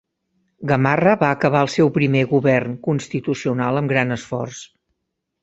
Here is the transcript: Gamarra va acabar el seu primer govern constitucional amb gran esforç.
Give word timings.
Gamarra 0.69 1.11
va 1.23 1.29
acabar 1.37 1.61
el 1.65 1.69
seu 1.73 1.91
primer 1.97 2.23
govern 2.33 2.73
constitucional 2.89 3.83
amb 3.83 3.95
gran 3.95 4.19
esforç. 4.19 4.65